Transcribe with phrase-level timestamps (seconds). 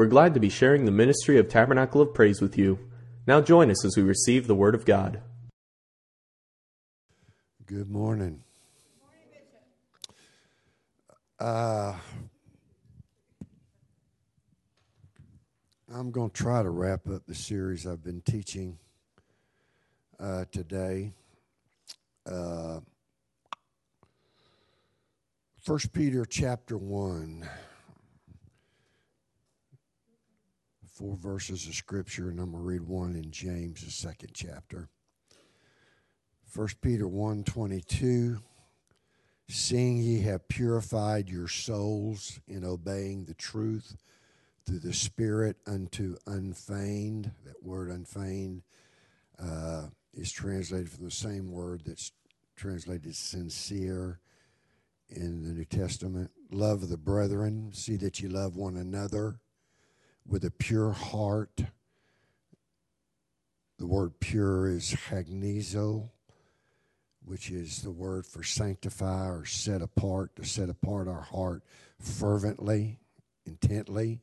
[0.00, 2.78] We're glad to be sharing the ministry of Tabernacle of Praise with you.
[3.26, 5.20] Now join us as we receive the Word of God.
[7.66, 8.42] Good morning.
[11.38, 11.96] Uh,
[15.94, 18.78] I'm going to try to wrap up the series I've been teaching
[20.18, 21.12] uh, today.
[22.24, 22.80] Uh,
[25.62, 27.46] First Peter chapter one,
[31.00, 34.90] four verses of scripture, and I'm going to read one in James, the second chapter.
[36.46, 38.38] First Peter 1 22,
[39.48, 43.96] seeing ye have purified your souls in obeying the truth
[44.66, 47.32] through the Spirit unto unfeigned.
[47.46, 48.60] That word unfeigned
[49.42, 52.12] uh, is translated from the same word that's
[52.56, 54.20] translated sincere
[55.08, 56.30] in the New Testament.
[56.50, 57.70] Love the brethren.
[57.72, 59.40] See that you love one another
[60.26, 61.64] with a pure heart.
[63.78, 66.10] The word pure is hagnizo,
[67.24, 71.62] which is the word for sanctify or set apart, to set apart our heart
[71.98, 72.98] fervently,
[73.46, 74.20] intently,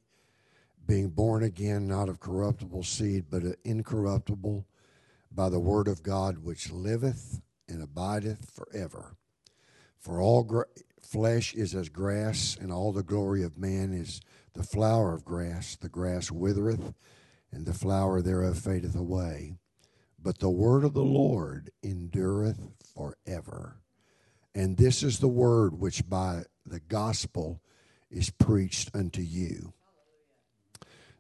[0.86, 4.66] being born again, not of corruptible seed, but incorruptible,
[5.32, 9.18] by the word of God, which liveth and abideth forever.
[10.00, 10.66] For all gra-
[11.02, 14.22] flesh is as grass, and all the glory of man is
[14.58, 15.78] the flower of grass.
[15.80, 16.94] The grass withereth,
[17.52, 19.54] and the flower thereof fadeth away.
[20.20, 22.60] But the word of the Lord endureth
[22.96, 23.78] forever.
[24.56, 27.62] And this is the word which by the gospel
[28.10, 29.74] is preached unto you.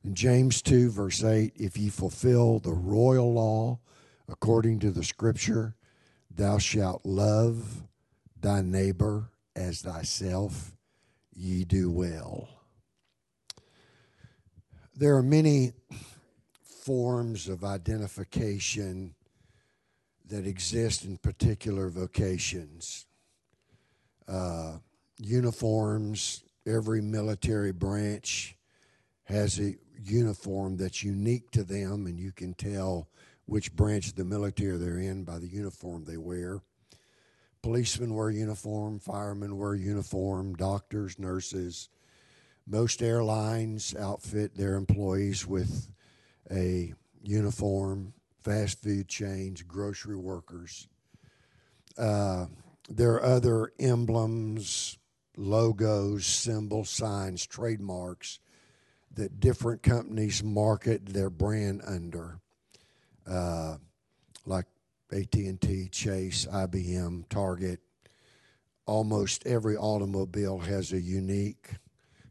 [0.03, 3.79] In James 2, verse 8, if ye fulfill the royal law
[4.27, 5.75] according to the scripture,
[6.33, 7.83] thou shalt love
[8.39, 10.75] thy neighbor as thyself,
[11.33, 12.56] ye do well.
[14.99, 15.73] There are many
[16.63, 19.13] forms of identification
[20.25, 23.05] that exist in particular vocations.
[24.27, 24.77] Uh,
[25.19, 28.57] uniforms, every military branch
[29.25, 33.07] has a uniform that's unique to them, and you can tell
[33.45, 36.59] which branch of the military they're in by the uniform they wear.
[37.61, 41.89] Policemen wear uniform, firemen wear uniform, doctors, nurses.
[42.69, 45.87] Most airlines outfit their employees with
[46.51, 50.89] a uniform, fast food chains, grocery workers.
[51.97, 52.47] Uh,
[52.89, 54.97] there are other emblems,
[55.37, 58.39] logos, symbols, signs, trademarks
[59.13, 62.41] that different companies market their brand under,
[63.25, 63.77] uh,
[64.45, 64.65] like
[65.13, 67.79] AT&T, Chase, IBM, Target.
[68.85, 71.77] Almost every automobile has a unique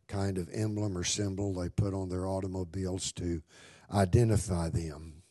[0.08, 3.42] kind of emblem or symbol they put on their automobiles to
[3.92, 5.22] identify them.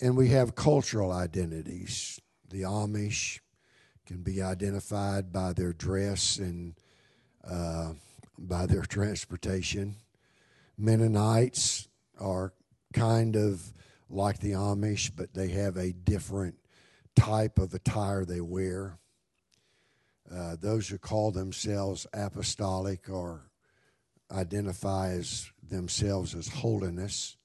[0.00, 2.20] And we have cultural identities.
[2.48, 3.40] The Amish
[4.06, 6.74] can be identified by their dress and
[7.48, 7.92] uh,
[8.38, 9.96] by their transportation.
[10.78, 11.88] Mennonites
[12.20, 12.52] are
[12.92, 13.72] kind of
[14.08, 16.56] like the Amish, but they have a different
[17.14, 18.98] type of attire they wear.
[20.32, 23.48] Uh, those who call themselves apostolic or
[24.32, 27.36] identify as themselves as holiness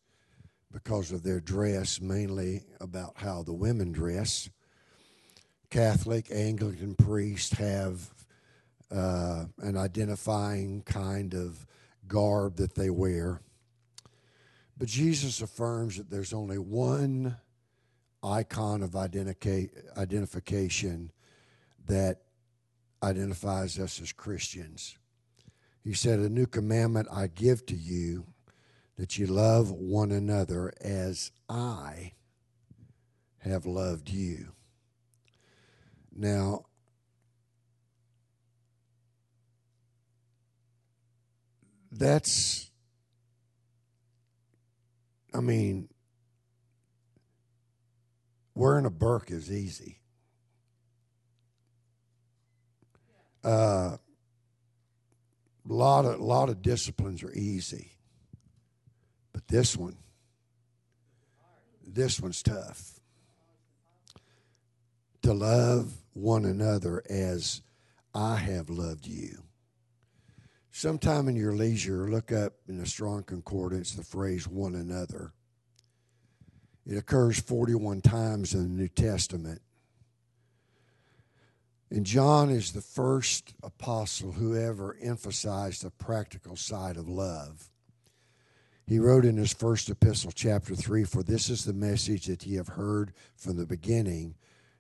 [0.72, 4.50] because of their dress, mainly about how the women dress.
[5.70, 8.14] Catholic, Anglican priests have
[8.90, 11.66] uh, an identifying kind of
[12.08, 13.42] garb that they wear.
[14.78, 17.36] But Jesus affirms that there's only one
[18.24, 21.12] icon of identification
[21.88, 22.22] that
[23.04, 24.98] identifies us as Christians.
[25.84, 28.26] He said, A new commandment I give to you
[28.98, 32.14] that you love one another as I
[33.40, 34.52] have loved you.
[36.16, 36.66] Now,
[41.92, 42.72] that's
[45.34, 45.88] I mean,
[48.54, 50.01] wearing a burk is easy.
[53.44, 53.98] Uh,
[55.70, 57.92] a lot of lot of disciplines are easy,
[59.34, 59.98] but this one,
[61.86, 63.00] this one's tough.
[65.24, 67.62] To love one another as
[68.14, 69.44] I have loved you.
[70.72, 75.34] Sometime in your leisure, look up in the Strong Concordance the phrase one another.
[76.86, 79.62] It occurs 41 times in the New Testament.
[81.92, 87.70] And John is the first apostle who ever emphasized the practical side of love.
[88.88, 92.56] He wrote in his first epistle, chapter 3 For this is the message that ye
[92.56, 94.36] have heard from the beginning,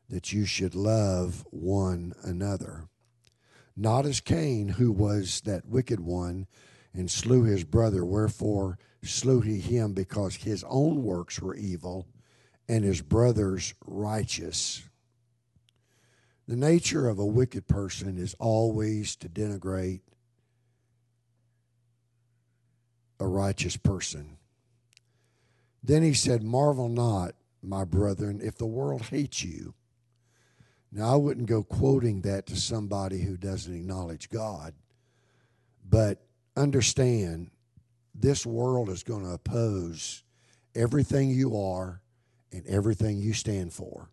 [0.08, 2.88] that you should love one another.
[3.76, 6.48] Not as Cain, who was that wicked one,
[6.94, 12.08] and slew his brother, wherefore slew he him because his own works were evil
[12.70, 14.84] and his brother's righteous.
[16.52, 20.02] The nature of a wicked person is always to denigrate
[23.22, 24.36] a righteous person.
[25.82, 29.76] Then he said, Marvel not, my brethren, if the world hates you.
[30.92, 34.74] Now, I wouldn't go quoting that to somebody who doesn't acknowledge God,
[35.90, 36.22] but
[36.58, 37.52] understand
[38.14, 40.26] this world is going to oppose
[40.76, 42.02] everything you are
[42.52, 44.10] and everything you stand for.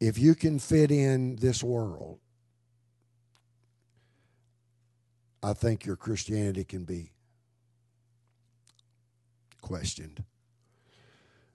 [0.00, 2.18] If you can fit in this world,
[5.42, 7.12] I think your Christianity can be
[9.60, 10.24] questioned.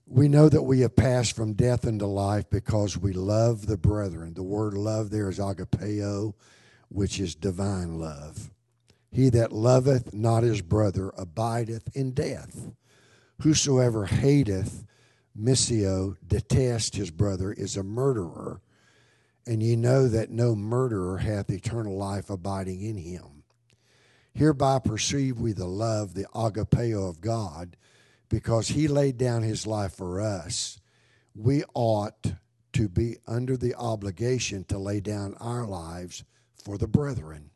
[0.06, 4.34] We know that we have passed from death into life because we love the brethren.
[4.34, 6.34] The word love there is agapeo,
[6.90, 8.52] which is divine love.
[9.12, 12.72] He that loveth not his brother abideth in death.
[13.42, 14.86] Whosoever hateth
[15.38, 18.62] miseo, detest his brother, is a murderer.
[19.46, 23.44] And ye know that no murderer hath eternal life abiding in him.
[24.34, 27.76] Hereby perceive we the love, the agapeo of God,
[28.30, 30.80] because he laid down his life for us.
[31.36, 32.34] We ought
[32.74, 36.24] to be under the obligation to lay down our lives
[36.64, 37.50] for the brethren.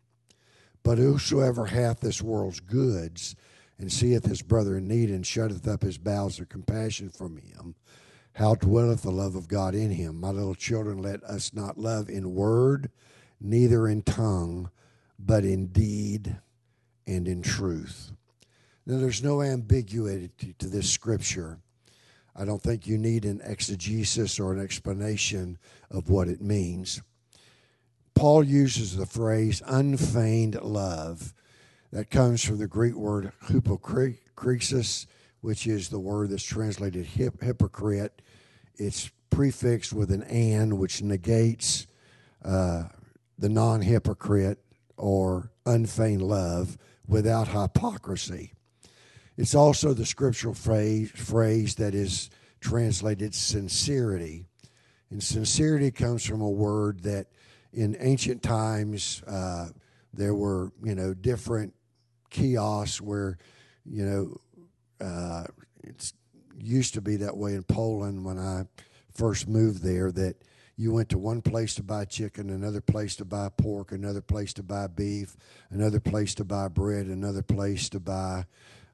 [0.83, 3.36] But whosoever hath this world's goods
[3.77, 7.75] and seeth his brother in need and shutteth up his bowels of compassion from him,
[8.33, 10.19] how dwelleth the love of God in him?
[10.19, 12.89] My little children, let us not love in word,
[13.39, 14.69] neither in tongue,
[15.18, 16.38] but in deed
[17.07, 18.12] and in truth.
[18.86, 21.60] Now, there's no ambiguity to this scripture.
[22.36, 25.57] I don't think you need an exegesis or an explanation
[25.89, 27.01] of what it means.
[28.13, 31.33] Paul uses the phrase unfeigned love.
[31.95, 35.06] That comes from the Greek word hypokrisis,
[35.39, 38.21] which is the word that's translated hip, hypocrite.
[38.75, 41.88] It's prefixed with an and, which negates
[42.44, 42.89] uh,
[43.39, 44.59] the non hypocrite
[44.97, 46.77] or unfeigned love
[47.07, 48.51] without hypocrisy.
[49.38, 54.44] It's also the scriptural phrase, phrase that is translated sincerity.
[55.09, 57.27] And sincerity comes from a word that
[57.71, 59.69] in ancient times uh,
[60.13, 61.74] there were, you know, different
[62.36, 63.38] kiosks where,
[63.86, 65.46] you know, uh,
[65.84, 66.14] it
[66.60, 68.66] used to be that way in Poland when I
[69.14, 70.36] first moved there that
[70.76, 74.52] you went to one place to buy chicken, another place to buy pork, another place
[74.54, 75.38] to buy beef,
[75.70, 78.46] another place to buy bread, another place to buy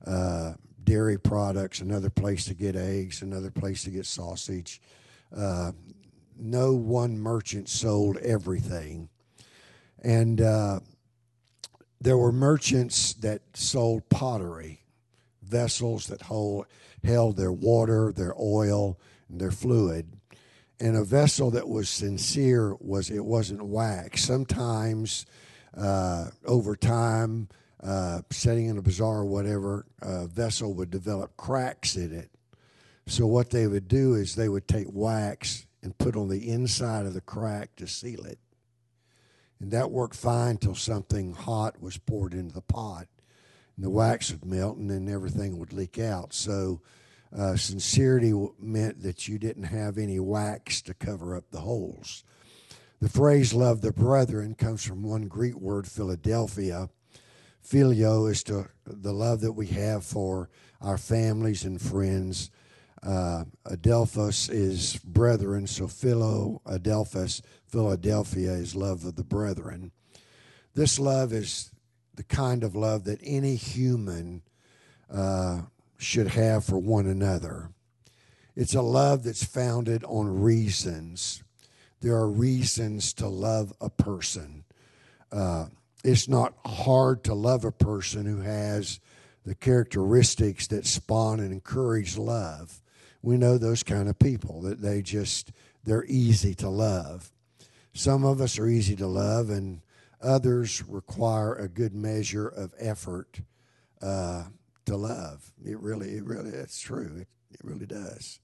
[0.05, 0.53] uh,
[0.83, 4.79] dairy products, another place to get eggs, another place to get sausage.
[5.35, 5.71] Uh,
[6.37, 9.09] no one merchant sold everything.
[10.03, 10.81] And uh,
[12.01, 14.81] there were merchants that sold pottery,
[15.43, 16.65] vessels that hold,
[17.03, 18.99] held their water, their oil,
[19.29, 20.11] and their fluid.
[20.79, 24.23] And a vessel that was sincere was it wasn't wax.
[24.23, 25.27] Sometimes,
[25.77, 27.49] uh, over time,
[27.83, 32.31] uh, setting in a bazaar or whatever, a vessel would develop cracks in it.
[33.05, 37.05] So what they would do is they would take wax and put on the inside
[37.05, 38.39] of the crack to seal it.
[39.61, 43.07] And that worked fine till something hot was poured into the pot.
[43.75, 46.33] And the wax would melt and then everything would leak out.
[46.33, 46.81] So
[47.37, 52.23] uh, sincerity meant that you didn't have any wax to cover up the holes.
[52.99, 56.89] The phrase love the brethren comes from one Greek word, Philadelphia,
[57.63, 60.49] Phileo is to the love that we have for
[60.81, 62.49] our families and friends.
[63.03, 69.91] Uh, Adelphos is brethren, so Philo Adelphos, Philadelphia is love of the brethren.
[70.75, 71.71] This love is
[72.15, 74.43] the kind of love that any human
[75.11, 75.61] uh,
[75.97, 77.71] should have for one another.
[78.55, 81.43] It's a love that's founded on reasons.
[82.01, 84.63] There are reasons to love a person.
[85.31, 85.67] Uh,
[86.03, 88.99] it's not hard to love a person who has
[89.45, 92.81] the characteristics that spawn and encourage love.
[93.21, 95.51] We know those kind of people that they just
[95.83, 97.31] they're easy to love.
[97.93, 99.81] Some of us are easy to love, and
[100.21, 103.41] others require a good measure of effort
[104.01, 104.45] uh,
[104.85, 105.51] to love.
[105.63, 107.17] It really, it really, it's true.
[107.21, 108.39] It, it really does.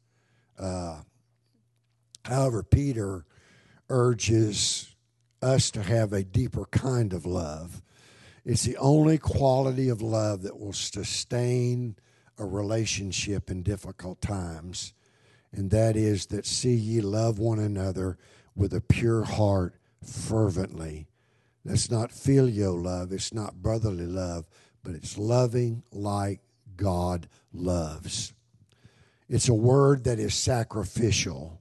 [0.59, 1.01] Uh,
[2.25, 3.25] however, Peter
[3.89, 4.93] urges
[5.41, 7.81] us to have a deeper kind of love.
[8.43, 11.95] It's the only quality of love that will sustain
[12.37, 14.93] a relationship in difficult times,
[15.51, 18.17] and that is that see ye love one another
[18.55, 21.07] with a pure heart fervently.
[21.65, 24.45] That's not filial love, it's not brotherly love,
[24.83, 26.39] but it's loving like
[26.75, 28.33] God loves.
[29.29, 31.59] It's a word that is sacrificial.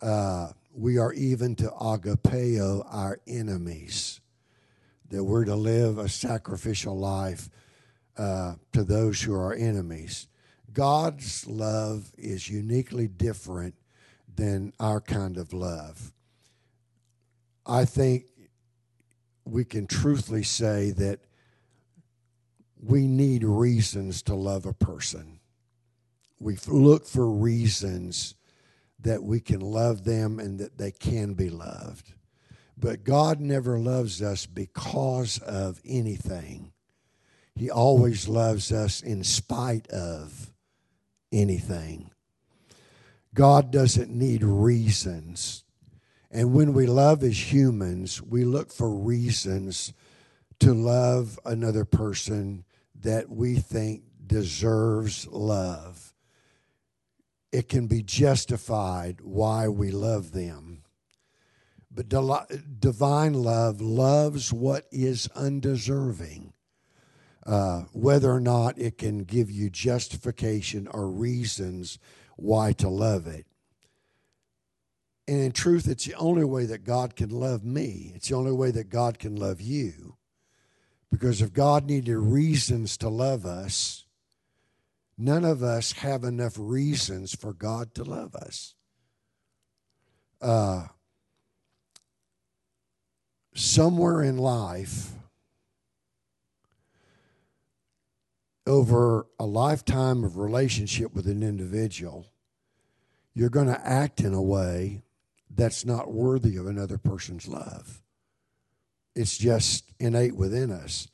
[0.00, 4.20] Uh, we are even to agapeo our enemies,
[5.10, 7.50] that we're to live a sacrificial life
[8.20, 10.28] uh, to those who are enemies.
[10.74, 13.74] God's love is uniquely different
[14.36, 16.12] than our kind of love.
[17.64, 18.26] I think
[19.46, 21.20] we can truthfully say that
[22.78, 25.40] we need reasons to love a person.
[26.38, 28.34] We look for reasons
[29.00, 32.12] that we can love them and that they can be loved.
[32.76, 36.74] But God never loves us because of anything.
[37.60, 40.50] He always loves us in spite of
[41.30, 42.10] anything.
[43.34, 45.64] God doesn't need reasons.
[46.30, 49.92] And when we love as humans, we look for reasons
[50.60, 52.64] to love another person
[52.94, 56.14] that we think deserves love.
[57.52, 60.84] It can be justified why we love them.
[61.90, 66.54] But divine love loves what is undeserving.
[67.50, 71.98] Uh, whether or not it can give you justification or reasons
[72.36, 73.44] why to love it.
[75.26, 78.12] And in truth, it's the only way that God can love me.
[78.14, 80.16] It's the only way that God can love you.
[81.10, 84.04] Because if God needed reasons to love us,
[85.18, 88.76] none of us have enough reasons for God to love us.
[90.40, 90.86] Uh,
[93.56, 95.14] somewhere in life,
[98.70, 102.24] over a lifetime of relationship with an individual,
[103.34, 105.02] you're going to act in a way
[105.52, 108.00] that's not worthy of another person's love.
[109.16, 111.08] It's just innate within us.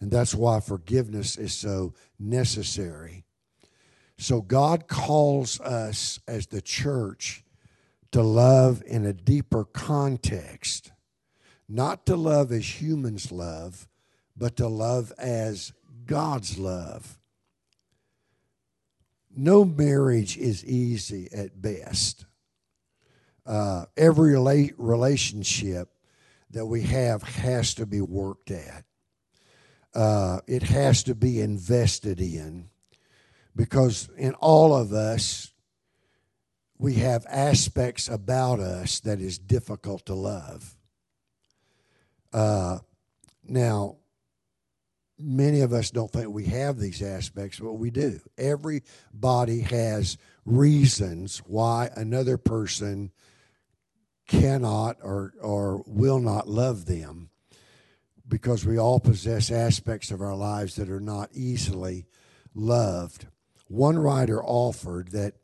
[0.00, 3.24] And that's why forgiveness is so necessary.
[4.16, 7.44] So God calls us as the church
[8.12, 10.92] to love in a deeper context,
[11.68, 13.86] not to love as humans love,
[14.34, 15.74] but to love as
[16.06, 17.18] God's love.
[19.34, 22.26] No marriage is easy at best.
[23.46, 25.88] Uh, every rela- relationship
[26.50, 28.84] that we have has to be worked at.
[29.94, 32.68] Uh, it has to be invested in
[33.54, 35.52] because in all of us,
[36.78, 40.76] we have aspects about us that is difficult to love.
[42.32, 42.78] Uh,
[43.44, 43.96] now,
[45.22, 48.20] many of us don't think we have these aspects, but we do.
[48.36, 53.12] Everybody has reasons why another person
[54.26, 57.30] cannot or, or will not love them
[58.26, 62.06] because we all possess aspects of our lives that are not easily
[62.54, 63.26] loved.
[63.68, 65.34] One writer offered that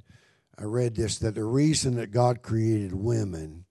[0.59, 3.65] I read this that the reason that God created women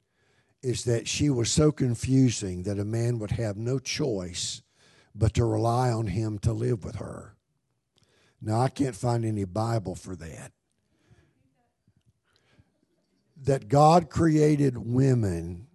[0.62, 4.62] is that she was so confusing that a man would have no choice
[5.18, 7.36] but to rely on him to live with her.
[8.42, 10.52] Now, I can't find any Bible for that.
[13.44, 15.68] That God created women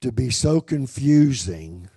[0.00, 1.88] to be so confusing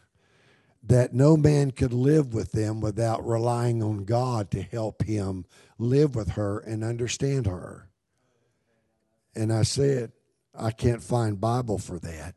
[0.85, 5.45] that no man could live with them without relying on God to help him
[5.77, 7.89] live with her and understand her.
[9.35, 10.11] And I said,
[10.57, 12.35] I can't find Bible for that.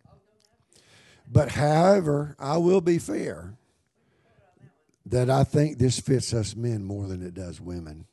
[1.30, 3.56] But however, I will be fair
[5.06, 8.06] that I think this fits us men more than it does women.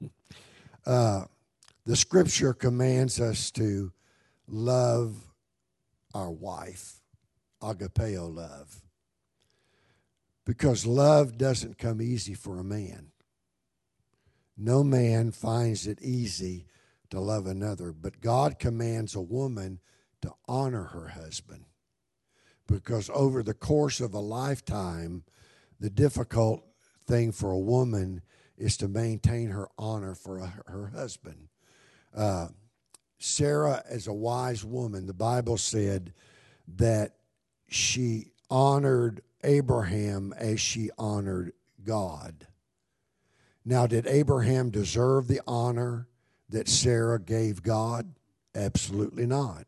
[0.86, 1.24] uh,
[1.86, 3.90] the scripture commands us to
[4.46, 5.16] love
[6.14, 7.00] our wife,
[7.62, 8.82] agapeo love,
[10.44, 13.08] because love doesn't come easy for a man.
[14.56, 16.66] No man finds it easy
[17.10, 19.80] to love another, but God commands a woman
[20.20, 21.64] to honor her husband
[22.66, 25.24] because over the course of a lifetime,
[25.80, 26.64] the difficult
[27.06, 28.22] thing for a woman
[28.56, 31.48] is to maintain her honor for a, her husband.
[32.14, 32.48] Uh,
[33.18, 36.12] Sarah, as a wise woman, the Bible said
[36.76, 37.14] that
[37.68, 41.52] she honored Abraham as she honored
[41.84, 42.46] God.
[43.64, 46.08] Now, did Abraham deserve the honor
[46.48, 48.14] that Sarah gave God?
[48.54, 49.66] Absolutely not.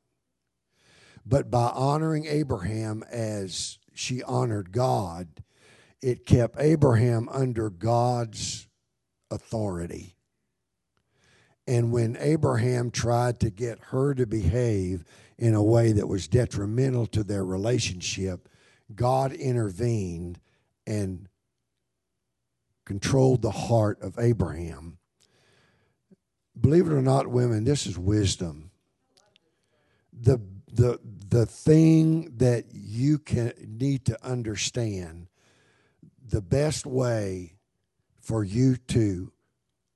[1.26, 5.43] But by honoring Abraham as she honored God,
[6.02, 8.69] it kept Abraham under God's
[9.30, 10.16] authority.
[11.66, 15.04] And when Abraham tried to get her to behave
[15.38, 18.49] in a way that was detrimental to their relationship,
[18.95, 20.40] God intervened
[20.87, 21.28] and
[22.85, 24.99] controlled the heart of Abraham.
[26.61, 28.71] Believe it or not, women, this is wisdom.
[30.12, 30.40] The,
[30.73, 35.28] the, the thing that you can need to understand
[36.30, 37.56] the best way
[38.20, 39.32] for you to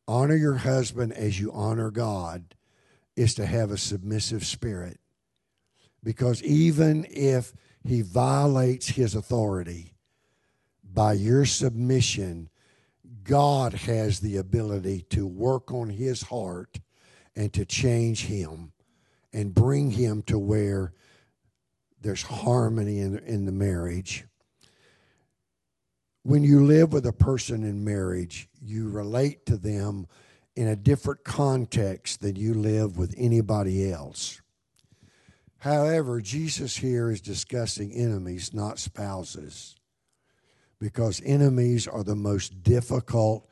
[0.06, 2.54] honor your husband as you honor God
[3.16, 4.98] is to have a submissive spirit.
[6.02, 9.94] Because even if he violates his authority,
[10.82, 12.50] by your submission,
[13.22, 16.80] God has the ability to work on his heart
[17.34, 18.72] and to change him
[19.32, 20.92] and bring him to where
[22.00, 24.24] there's harmony in, in the marriage.
[26.26, 30.06] When you live with a person in marriage, you relate to them
[30.56, 34.40] in a different context than you live with anybody else.
[35.58, 39.76] However, Jesus here is discussing enemies, not spouses,
[40.80, 43.46] because enemies are the most difficult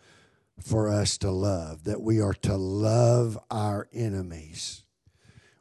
[0.58, 4.84] for us to love, that we are to love our enemies.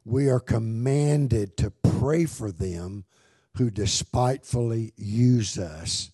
[0.05, 3.03] We are commanded to pray for them
[3.57, 6.11] who despitefully use us.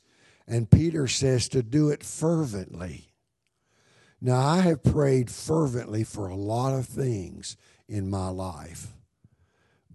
[0.47, 3.13] And Peter says to do it fervently.
[4.21, 8.93] Now, I have prayed fervently for a lot of things in my life,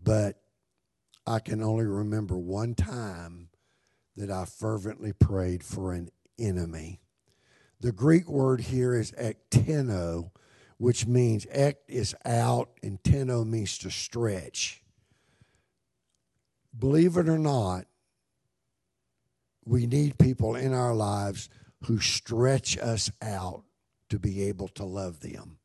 [0.00, 0.40] but
[1.26, 3.48] I can only remember one time
[4.16, 7.00] that I fervently prayed for an enemy.
[7.80, 10.30] The Greek word here is ekteno,
[10.76, 14.82] which means ect is out and teno means to stretch.
[16.78, 17.86] Believe it or not,
[19.64, 21.48] we need people in our lives
[21.84, 23.64] who stretch us out
[24.08, 25.58] to be able to love them,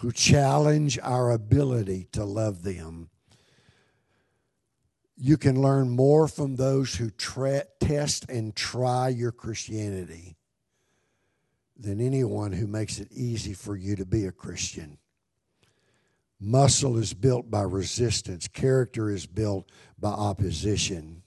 [0.00, 3.10] who challenge our ability to love them.
[5.16, 10.36] You can learn more from those who tra- test and try your Christianity
[11.76, 14.98] than anyone who makes it easy for you to be a Christian.
[16.40, 21.21] Muscle is built by resistance, character is built by opposition.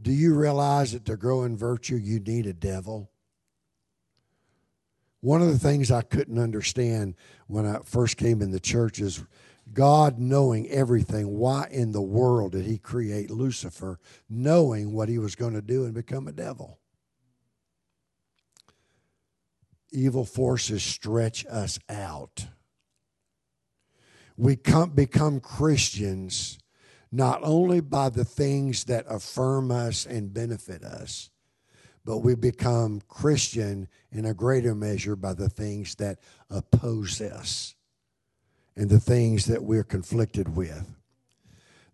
[0.00, 3.10] Do you realize that to grow in virtue, you need a devil?
[5.20, 7.16] One of the things I couldn't understand
[7.48, 9.24] when I first came in the church is
[9.72, 11.36] God knowing everything.
[11.36, 15.84] Why in the world did He create Lucifer, knowing what he was going to do
[15.84, 16.78] and become a devil?
[19.92, 22.46] evil forces stretch us out.
[24.36, 26.58] We come, become Christians
[27.10, 31.30] not only by the things that affirm us and benefit us,
[32.04, 36.18] but we become Christian in a greater measure by the things that
[36.50, 37.74] oppose us
[38.76, 40.94] and the things that we're conflicted with.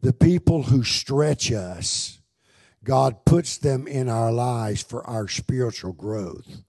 [0.02, 2.20] The people who stretch us,
[2.84, 6.62] God puts them in our lives for our spiritual growth.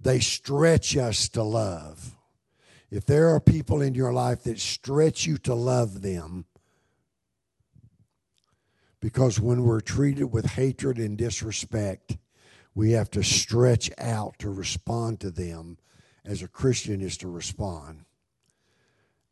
[0.00, 2.16] They stretch us to love.
[2.90, 6.46] If there are people in your life that stretch you to love them,
[9.06, 12.16] because when we're treated with hatred and disrespect,
[12.74, 15.78] we have to stretch out to respond to them
[16.24, 18.04] as a Christian is to respond.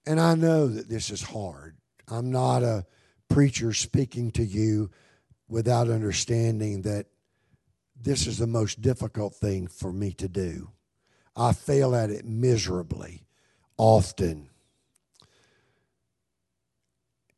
[0.06, 1.76] And I know that this is hard.
[2.06, 2.86] I'm not a
[3.28, 4.92] preacher speaking to you
[5.48, 7.06] without understanding that
[8.00, 10.70] this is the most difficult thing for me to do.
[11.34, 13.26] I fail at it miserably,
[13.76, 14.50] often.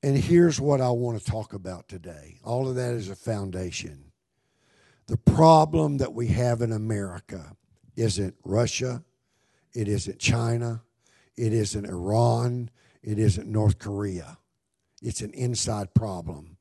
[0.03, 2.39] And here's what I want to talk about today.
[2.45, 4.13] All of that is a foundation.
[5.07, 7.57] The problem that we have in America
[7.97, 9.03] isn't Russia,
[9.73, 10.83] it isn't China,
[11.37, 12.71] it isn't Iran,
[13.03, 14.39] it isn't North Korea.
[15.03, 16.57] It's an inside problem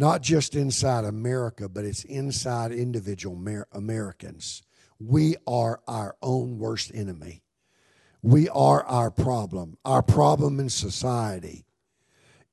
[0.00, 4.62] not just inside America, but it's inside individual Amer- Americans.
[4.98, 7.42] We are our own worst enemy.
[8.22, 9.76] We are our problem.
[9.84, 11.66] Our problem in society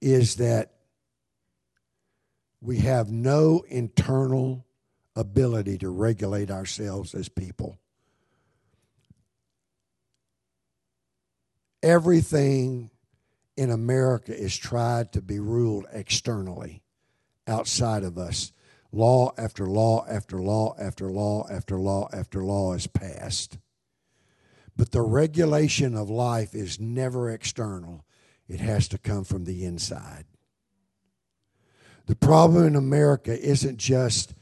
[0.02, 0.74] is that
[2.62, 4.66] we have no internal
[5.16, 7.78] ability to regulate ourselves as people.
[11.84, 12.90] Everything
[13.56, 16.84] in America is tried to be ruled externally
[17.48, 18.52] outside of us.
[18.92, 23.58] Law after law after law after law after law after law is passed.
[24.76, 28.06] But the regulation of life is never external,
[28.48, 30.26] it has to come from the inside.
[32.06, 34.34] The problem in America isn't just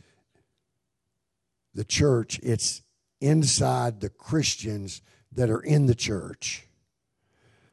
[1.73, 2.83] the church, it's
[3.19, 6.67] inside the Christians that are in the church.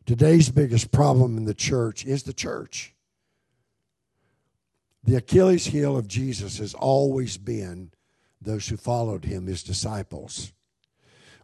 [0.06, 2.94] Today's biggest problem in the church is the church.
[5.04, 7.92] The Achilles heel of Jesus has always been
[8.40, 10.52] those who followed him, his disciples.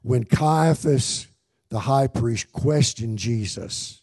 [0.02, 1.28] When Caiaphas,
[1.68, 4.02] the high priest, questioned Jesus,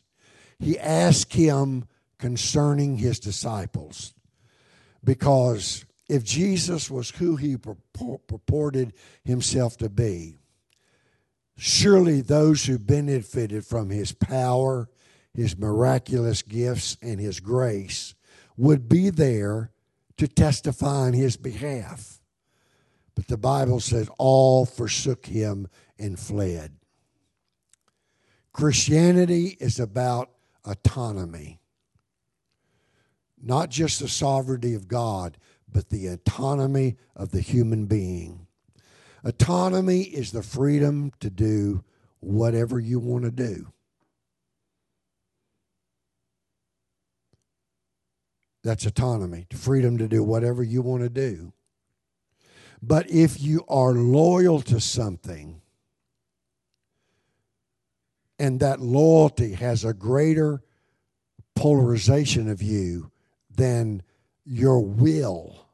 [0.60, 1.86] he asked him
[2.18, 4.13] concerning his disciples.
[5.04, 10.38] Because if Jesus was who he purported himself to be,
[11.58, 14.89] surely those who benefited from his power,
[15.34, 18.15] his miraculous gifts, and his grace
[18.58, 19.72] would be there
[20.18, 22.22] to testify on his behalf.
[23.15, 25.68] But the Bible says all forsook him
[26.00, 26.78] and fled.
[28.54, 30.30] Christianity is about
[30.65, 31.60] autonomy,
[33.41, 35.38] not just the sovereignty of God,
[35.71, 38.47] but the autonomy of the human being.
[39.23, 41.84] Autonomy is the freedom to do
[42.19, 43.67] whatever you want to do.
[48.63, 51.54] That's autonomy, freedom to do whatever you want to do.
[52.82, 55.62] But if you are loyal to something,
[58.38, 60.62] and that loyalty has a greater
[61.56, 63.12] polarization of you
[63.50, 64.04] than
[64.45, 65.67] your will,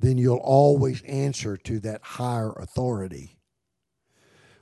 [0.00, 3.36] then you'll always answer to that higher authority.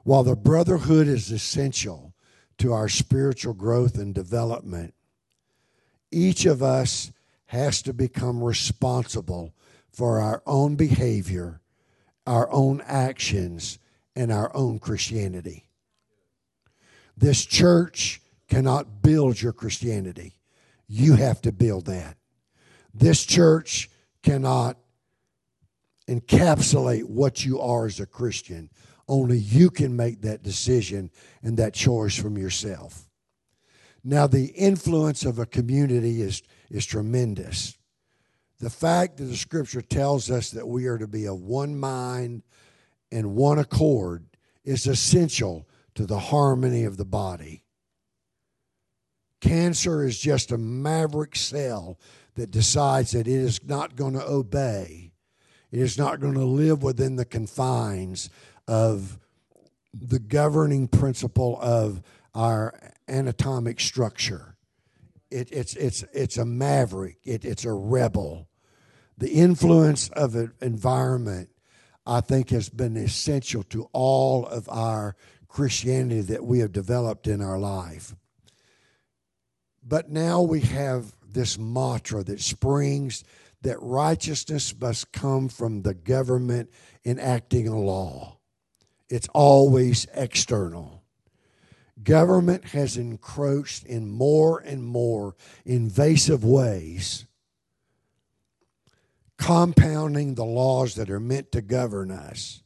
[0.02, 2.14] While the brotherhood is essential
[2.58, 4.94] to our spiritual growth and development,
[6.10, 7.12] each of us
[7.46, 9.54] has to become responsible
[9.90, 11.60] for our own behavior,
[12.26, 13.78] our own actions,
[14.14, 15.65] and our own Christianity.
[17.16, 20.34] This church cannot build your Christianity.
[20.88, 22.16] You have to build that.
[22.94, 23.90] This church
[24.22, 24.76] cannot
[26.08, 28.70] encapsulate what you are as a Christian.
[29.08, 31.10] Only you can make that decision
[31.42, 33.08] and that choice from yourself.
[34.04, 37.76] Now, the influence of a community is is tremendous.
[38.58, 42.42] The fact that the scripture tells us that we are to be of one mind
[43.12, 44.24] and one accord
[44.64, 45.65] is essential
[45.96, 47.64] to the harmony of the body.
[49.40, 51.98] Cancer is just a maverick cell
[52.34, 55.12] that decides that it is not going to obey.
[55.70, 58.30] It is not going to live within the confines
[58.66, 59.18] of
[59.92, 62.02] the governing principle of
[62.34, 64.56] our anatomic structure
[65.30, 67.18] it, it's it's it's a maverick.
[67.24, 68.48] It, it's a rebel.
[69.18, 71.48] The influence of an environment,
[72.06, 75.16] I think, has been essential to all of our
[75.56, 78.14] Christianity that we have developed in our life.
[79.82, 83.24] But now we have this mantra that springs
[83.62, 86.68] that righteousness must come from the government
[87.06, 88.36] enacting a law.
[89.08, 91.02] It's always external.
[92.02, 97.24] Government has encroached in more and more invasive ways,
[99.38, 102.62] compounding the laws that are meant to govern us.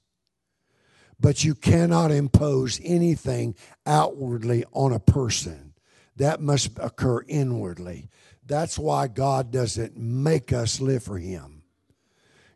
[1.20, 3.54] But you cannot impose anything
[3.84, 5.74] outwardly on a person.
[6.16, 8.08] That must occur inwardly.
[8.46, 11.62] That's why God doesn't make us live for Him.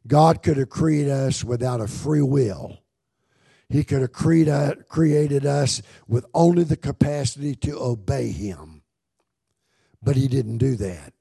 [0.07, 2.79] God could have created us without a free will
[3.69, 8.83] he could have uh, created us with only the capacity to obey Him.
[10.03, 11.13] But He didn't do that.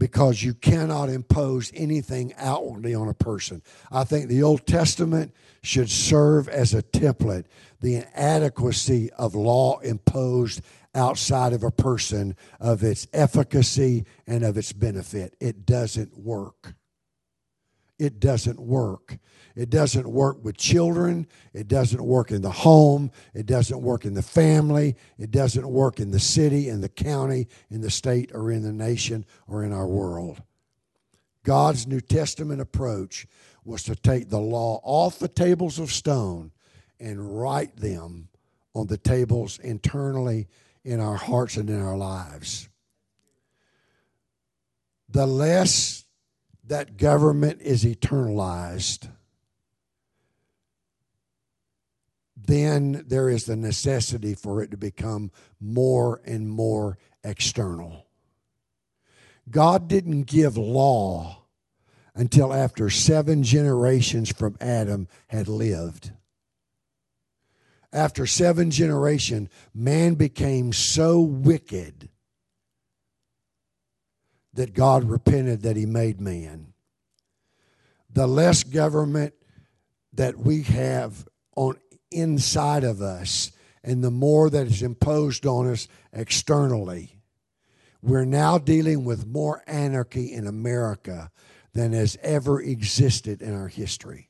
[0.00, 3.62] Because you cannot impose anything outwardly on a person.
[3.92, 7.44] I think the Old Testament should serve as a template.
[7.82, 10.62] The inadequacy of law imposed
[10.94, 15.36] outside of a person, of its efficacy and of its benefit.
[15.38, 16.74] It doesn't work.
[18.00, 19.18] It doesn't work.
[19.54, 21.26] It doesn't work with children.
[21.52, 23.10] It doesn't work in the home.
[23.34, 24.96] It doesn't work in the family.
[25.18, 28.72] It doesn't work in the city, in the county, in the state, or in the
[28.72, 30.42] nation, or in our world.
[31.44, 33.26] God's New Testament approach
[33.66, 36.52] was to take the law off the tables of stone
[36.98, 38.28] and write them
[38.74, 40.48] on the tables internally
[40.84, 42.70] in our hearts and in our lives.
[45.10, 46.06] The less
[46.70, 49.08] that government is eternalized,
[52.36, 58.06] then there is the necessity for it to become more and more external.
[59.50, 61.42] God didn't give law
[62.14, 66.12] until after seven generations from Adam had lived.
[67.92, 72.09] After seven generations, man became so wicked
[74.54, 76.72] that God repented that he made man.
[78.12, 79.34] The less government
[80.12, 81.76] that we have on
[82.10, 83.52] inside of us
[83.84, 87.16] and the more that is imposed on us externally.
[88.02, 91.30] We're now dealing with more anarchy in America
[91.72, 94.28] than has ever existed in our history.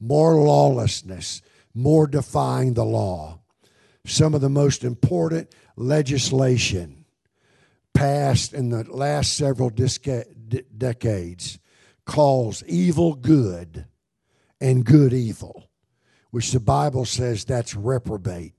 [0.00, 1.42] More lawlessness,
[1.74, 3.40] more defying the law.
[4.04, 7.03] Some of the most important legislation
[7.94, 11.58] passed in the last several decades
[12.04, 13.86] calls evil good
[14.60, 15.70] and good evil,
[16.30, 18.54] which the Bible says that's reprobate.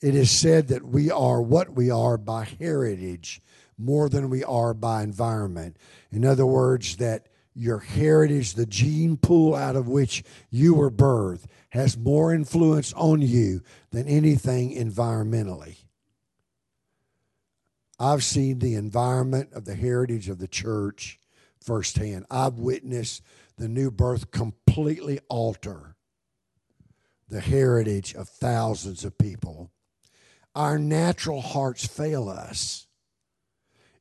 [0.00, 3.40] It is said that we are what we are by heritage
[3.78, 5.76] more than we are by environment.
[6.10, 11.44] In other words, that your heritage, the gene pool out of which you were birthed,
[11.70, 15.76] has more influence on you than anything environmentally.
[17.98, 21.18] I've seen the environment of the heritage of the church
[21.60, 22.26] firsthand.
[22.30, 23.22] I've witnessed
[23.56, 25.96] the new birth completely alter
[27.28, 29.70] the heritage of thousands of people.
[30.54, 32.86] Our natural hearts fail us.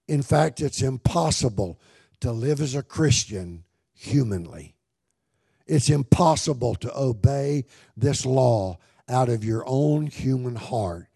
[0.08, 1.80] In fact, it's impossible
[2.20, 4.76] to live as a Christian humanly.
[5.66, 7.66] It's impossible to obey
[7.98, 8.78] this law
[9.10, 11.08] out of your own human heart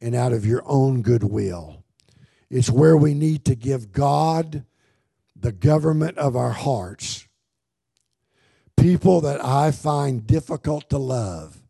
[0.00, 1.83] and out of your own goodwill.
[2.50, 4.64] It's where we need to give God
[5.34, 7.26] the government of our hearts.
[8.76, 11.62] People that I find difficult to love,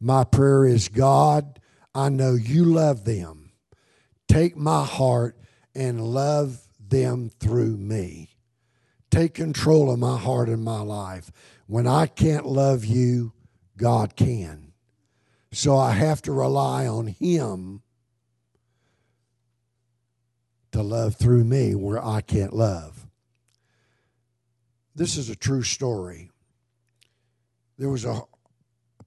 [0.00, 1.60] my prayer is God,
[1.94, 3.52] I know you love them.
[4.28, 5.36] Take my heart
[5.74, 8.30] and love them through me.
[9.10, 11.30] Take control of my heart and my life.
[11.66, 13.32] When I can't love you,
[13.76, 14.72] God can.
[15.52, 17.82] So I have to rely on Him
[20.72, 23.06] to love through me where I can't love.
[24.94, 26.30] This is a true story.
[27.78, 28.22] There was a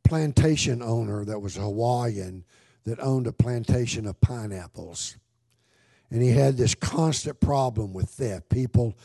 [0.03, 2.45] plantation owner that was a Hawaiian
[2.85, 5.17] that owned a plantation of pineapples.
[6.09, 8.97] And he had this constant problem with theft people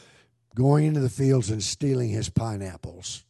[0.55, 3.25] going into the fields and stealing his pineapples.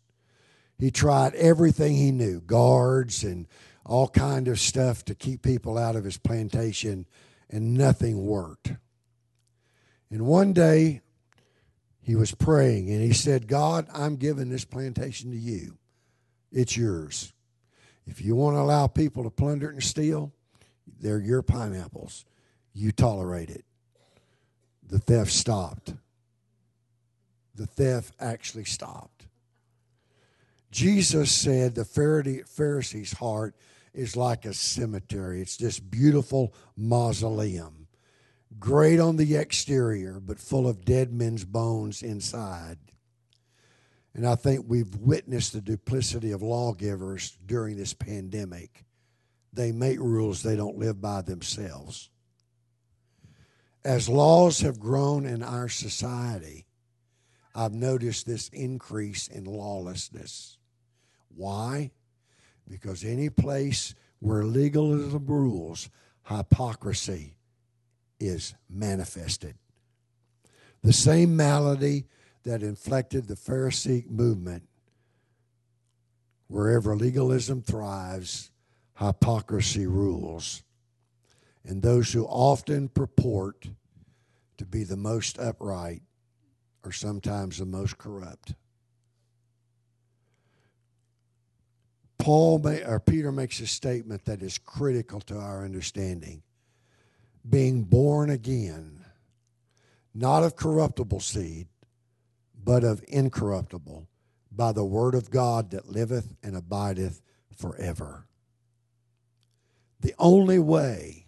[0.79, 3.49] He tried everything he knew guards and
[3.85, 7.07] all kind of stuff to keep people out of his plantation,
[7.49, 8.73] and nothing worked.
[10.11, 11.01] And one day,
[12.07, 15.77] he was praying and he said, God, I'm giving this plantation to you.
[16.53, 17.33] It's yours.
[18.07, 20.33] If you want to allow people to plunder and steal,
[21.01, 22.25] they're your pineapples.
[22.73, 23.65] You tolerate it.
[24.89, 25.95] The theft stopped.
[27.57, 29.27] The theft actually stopped.
[30.71, 33.57] Jesus said the Pharisee's heart
[33.93, 35.41] is like a cemetery.
[35.41, 37.76] It's this beautiful mausoleum,
[38.59, 42.79] great on the exterior, but full of dead men's bones inside.
[44.15, 48.85] And I think we've witnessed the duplicity of lawgivers during this pandemic.
[49.53, 52.11] They make rules they don't live by themselves.
[53.85, 56.67] As laws have grown in our society,
[57.55, 60.59] I've noticed this increase in lawlessness.
[61.35, 61.93] Why?
[62.69, 65.89] Because any place where legalism rules,
[66.25, 67.36] hypocrisy
[68.19, 69.55] is manifested.
[70.83, 72.07] The same malady
[72.45, 74.63] that inflected the Pharisee movement.
[76.49, 78.51] Wherever legalism thrives,
[78.99, 80.63] hypocrisy rules.
[81.65, 83.69] And those who often purport
[84.59, 86.03] to be the most upright
[86.85, 88.55] are sometimes the most corrupt.
[92.19, 96.43] Paul may, or Peter makes a statement that is critical to our understanding.
[97.49, 99.05] Being born again,
[100.15, 101.69] not of corruptible seed,
[102.65, 104.09] but of incorruptible,
[104.51, 107.23] by the word of God that liveth and abideth
[107.57, 108.27] forever.
[110.01, 111.27] The only way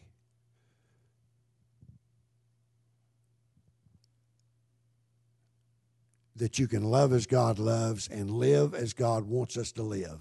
[6.39, 10.21] that you can love as God loves and live as God wants us to live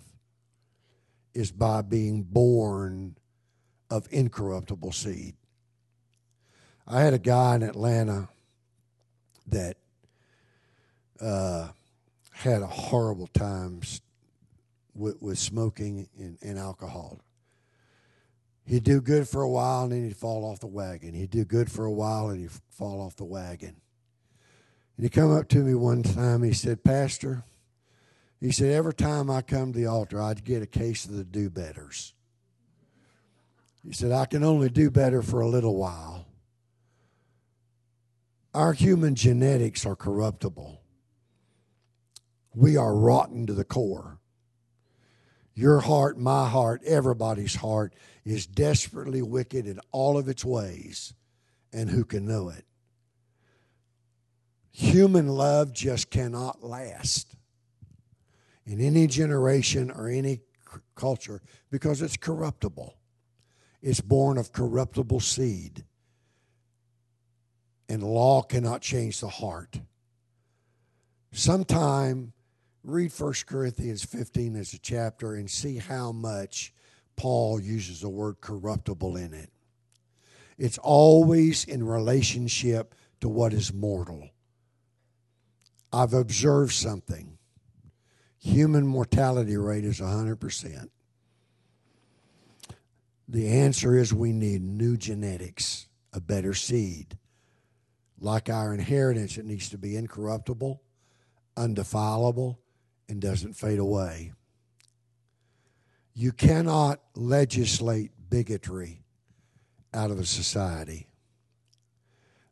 [1.33, 3.15] is by being born
[3.89, 5.35] of incorruptible seed.
[6.87, 8.29] I had a guy in Atlanta
[9.47, 9.75] that
[11.19, 11.67] uh,
[12.31, 13.81] had a horrible time
[14.95, 17.19] with, with smoking and, and alcohol.
[18.65, 21.13] He'd do good for a while and then he'd fall off the wagon.
[21.13, 23.75] He'd do good for a while and he'd fall off the wagon.
[24.95, 26.43] And he come up to me one time.
[26.43, 27.43] He said, Pastor,
[28.39, 31.23] he said, every time I come to the altar, I'd get a case of the
[31.25, 32.13] do betters.
[33.85, 36.26] He said, I can only do better for a little while.
[38.53, 40.81] Our human genetics are corruptible.
[42.53, 44.19] We are rotten to the core.
[45.53, 51.13] Your heart, my heart, everybody's heart is desperately wicked in all of its ways.
[51.73, 52.65] And who can know it?
[54.71, 57.35] Human love just cannot last
[58.65, 60.41] in any generation or any
[60.95, 62.97] culture because it's corruptible.
[63.81, 65.85] It's born of corruptible seed.
[67.89, 69.79] And law cannot change the heart.
[71.31, 72.33] Sometime
[72.83, 76.73] read 1 Corinthians 15 as a chapter and see how much
[77.15, 79.49] Paul uses the word corruptible in it.
[80.57, 84.29] It's always in relationship to what is mortal.
[85.91, 87.37] I've observed something.
[88.39, 90.89] Human mortality rate is 100%.
[93.27, 97.17] The answer is we need new genetics, a better seed.
[98.19, 100.81] Like our inheritance, it needs to be incorruptible,
[101.55, 102.59] undefilable,
[103.07, 104.33] and doesn't fade away.
[106.13, 109.03] You cannot legislate bigotry
[109.93, 111.07] out of a society.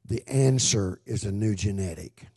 [0.05, 2.27] The answer is a new genetic.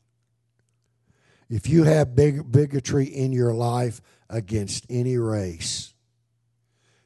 [1.51, 5.95] If you have big, bigotry in your life against any race,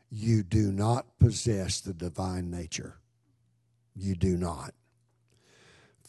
[0.08, 2.98] you do not possess the divine nature.
[3.94, 4.74] You do not.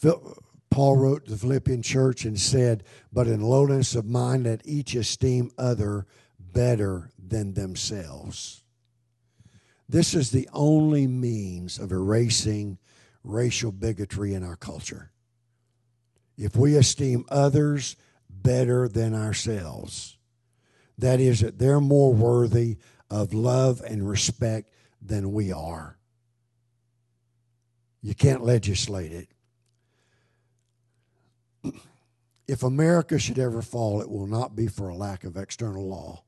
[0.02, 4.96] Paul wrote to the Philippian church and said, But in lowliness of mind, let each
[4.96, 6.06] esteem other
[6.40, 8.64] better than themselves.
[9.88, 12.80] This is the only means of erasing
[13.24, 15.12] racial bigotry in our culture.
[16.38, 17.96] If we esteem others
[18.44, 20.18] better than ourselves.
[20.98, 22.78] That is, that they're more worthy
[23.10, 25.98] of love and respect than we are.
[28.02, 29.30] You can't legislate it.
[32.48, 36.24] If America should ever fall, it will not be for a lack of external law,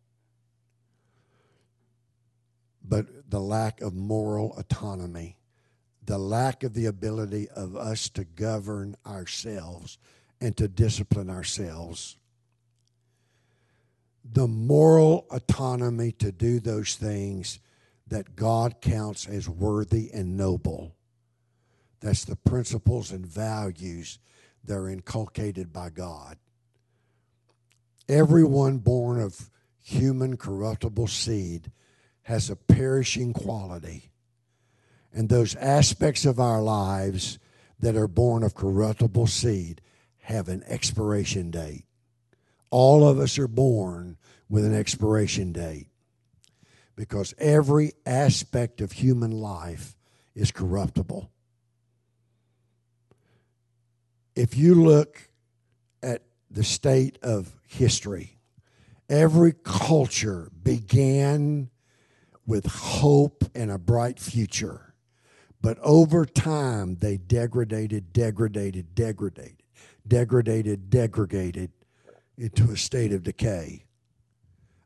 [2.83, 5.37] but the lack of moral autonomy,
[6.03, 9.97] the lack of the ability of us to govern ourselves
[10.39, 12.15] and to discipline ourselves.
[14.23, 17.59] The moral autonomy to do those things
[18.07, 20.95] that God counts as worthy and noble.
[21.99, 24.19] That's the principles and values
[24.65, 26.37] that are inculcated by God.
[28.07, 29.49] Everyone born of
[29.81, 31.71] human corruptible seed
[32.23, 34.11] has a perishing quality.
[35.13, 37.39] And those aspects of our lives
[37.79, 39.81] that are born of corruptible seed
[40.19, 41.85] have an expiration date.
[42.71, 44.17] All of us are born
[44.49, 45.87] with an expiration date
[46.95, 49.95] because every aspect of human life
[50.33, 51.29] is corruptible.
[54.35, 55.29] If you look
[56.03, 58.39] at the state of history,
[59.09, 61.69] every culture began
[62.45, 64.93] with hope and a bright future.
[65.61, 69.63] But over time, they degraded, degraded, degraded
[70.07, 71.71] degraded, degraded
[72.37, 73.85] into a state of decay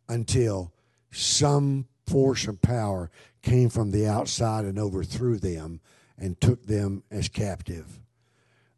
[0.08, 0.74] until
[1.12, 5.80] some force and power came from the outside and overthrew them
[6.18, 8.00] and took them as captive.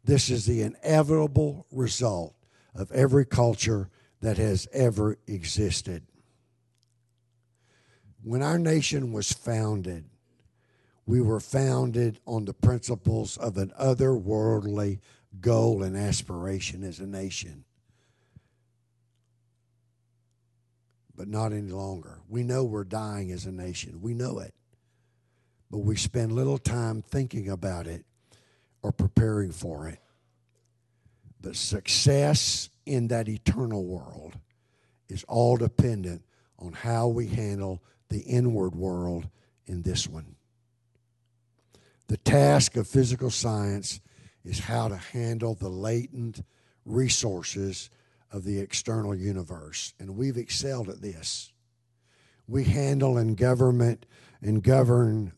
[0.04, 2.34] This is the inevitable result
[2.74, 3.88] of every culture
[4.20, 6.02] that has ever existed.
[8.22, 10.04] When our nation was founded,
[11.06, 15.00] we were founded on the principles of an otherworldly
[15.40, 17.64] goal and aspiration as a nation.
[21.14, 22.20] But not any longer.
[22.28, 24.00] We know we're dying as a nation.
[24.00, 24.54] We know it.
[25.70, 28.04] But we spend little time thinking about it
[28.82, 29.98] or preparing for it.
[31.40, 34.38] But success in that eternal world
[35.08, 36.22] is all dependent
[36.58, 39.28] on how we handle the inward world
[39.66, 40.36] in this one.
[42.08, 44.00] The task of physical science
[44.44, 46.42] is how to handle the latent
[46.84, 47.90] resources
[48.30, 49.94] of the external universe.
[49.98, 51.52] And we've excelled at this.
[52.46, 54.06] We handle in government
[54.40, 55.32] and govern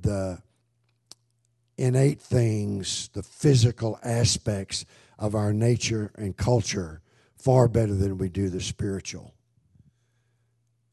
[0.00, 0.42] the
[1.76, 4.84] innate things, the physical aspects
[5.18, 7.00] of our nature and culture
[7.36, 9.34] far better than we do the spiritual.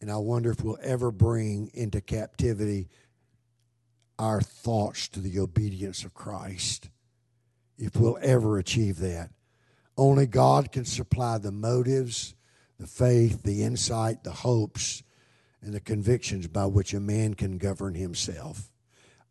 [0.01, 2.87] And I wonder if we'll ever bring into captivity
[4.17, 6.89] our thoughts to the obedience of Christ
[7.77, 9.31] if we'll ever achieve that.
[9.97, 12.35] Only God can supply the motives,
[12.77, 15.03] the faith, the insight, the hopes,
[15.61, 18.71] and the convictions by which a man can govern himself.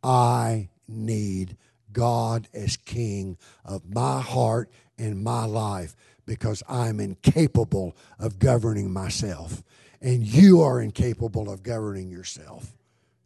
[0.03, 1.57] I need
[1.93, 5.95] God as king of my heart and my life
[6.26, 9.62] because I'm incapable of governing myself.
[10.01, 12.76] And you are incapable of governing yourself.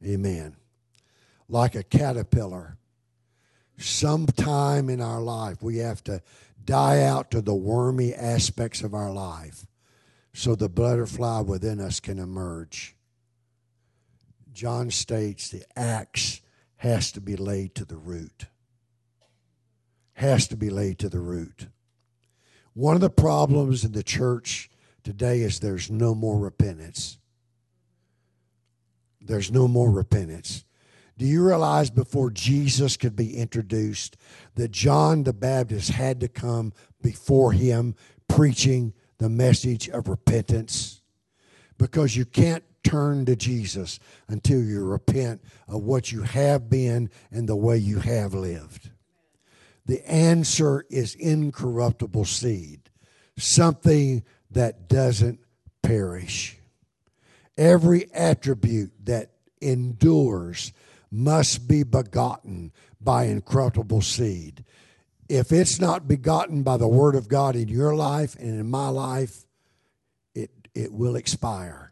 [0.04, 0.56] Amen.
[1.48, 2.76] Like a caterpillar,
[3.76, 6.22] sometime in our life we have to
[6.64, 9.66] die out to the wormy aspects of our life
[10.32, 12.96] so the butterfly within us can emerge.
[14.52, 16.40] John states the axe
[16.82, 18.46] has to be laid to the root.
[20.14, 21.68] Has to be laid to the root.
[22.74, 24.68] One of the problems in the church
[25.04, 27.18] today is there's no more repentance.
[29.20, 30.64] There's no more repentance.
[31.16, 34.16] Do you realize before Jesus could be introduced
[34.56, 37.94] that John the Baptist had to come before him
[38.26, 41.00] preaching the message of repentance?
[41.78, 47.48] Because you can't turn to Jesus until you repent of what you have been and
[47.48, 48.90] the way you have lived.
[49.86, 52.90] The answer is incorruptible seed,
[53.36, 55.40] something that doesn't
[55.82, 56.58] perish.
[57.56, 60.72] Every attribute that endures
[61.10, 64.64] must be begotten by incorruptible seed.
[65.28, 68.88] If it's not begotten by the word of God in your life and in my
[68.88, 69.44] life,
[70.34, 71.91] it, it will expire.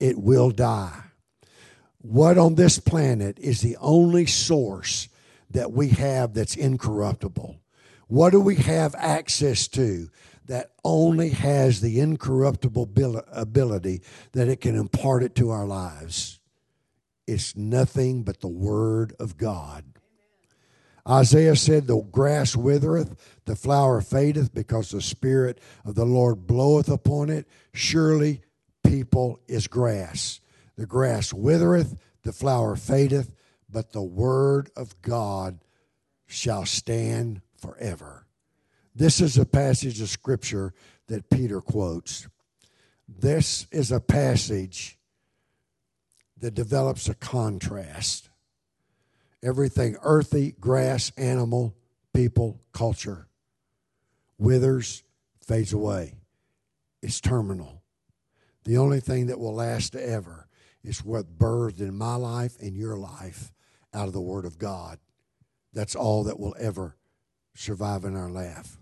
[0.00, 1.02] It will die.
[1.98, 5.08] What on this planet is the only source
[5.50, 7.60] that we have that's incorruptible?
[8.08, 10.08] What do we have access to
[10.46, 12.90] that only has the incorruptible
[13.32, 16.38] ability that it can impart it to our lives?
[17.26, 19.84] It's nothing but the Word of God.
[21.08, 26.88] Isaiah said, The grass withereth, the flower fadeth, because the Spirit of the Lord bloweth
[26.88, 27.48] upon it.
[27.72, 28.42] Surely
[28.86, 30.40] people is grass.
[30.76, 33.32] The grass withereth, the flower fadeth,
[33.70, 35.58] but the Word of God
[36.26, 38.26] shall stand forever.
[38.94, 40.72] This is a passage of Scripture
[41.08, 42.28] that Peter quotes.
[43.08, 44.98] This is a passage
[46.38, 48.28] that develops a contrast.
[49.42, 51.74] Everything earthy, grass, animal,
[52.12, 53.26] people, culture
[54.38, 55.02] withers,
[55.40, 56.14] fades away.
[57.02, 57.75] It's terminal.
[58.66, 60.48] The only thing that will last ever
[60.84, 63.52] is what birthed in my life and your life
[63.94, 64.98] out of the Word of God.
[65.72, 66.96] That's all that will ever
[67.54, 68.78] survive in our life.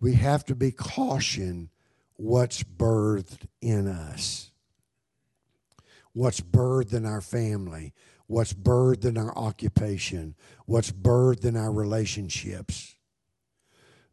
[0.00, 1.70] We have to be caution
[2.16, 4.52] what's birthed in us
[6.12, 7.92] what's birthed in our family,
[8.26, 10.34] what's birthed in our occupation,
[10.66, 12.96] what's birthed in our relationships.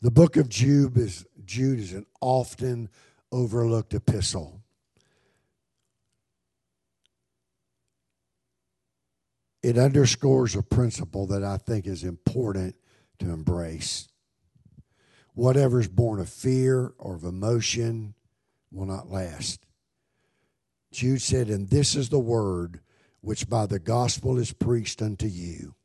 [0.02, 2.90] The book of Jude is, Jude is an often
[3.32, 4.62] overlooked epistle.
[9.62, 12.76] It underscores a principle that I think is important
[13.20, 14.08] to embrace.
[15.34, 18.14] Whatever is born of fear or of emotion
[18.72, 19.66] will not last.
[20.92, 22.80] Jude said, And this is the word
[23.22, 25.76] which by the gospel is preached unto you.